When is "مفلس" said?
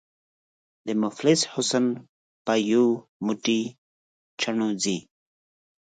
1.03-1.41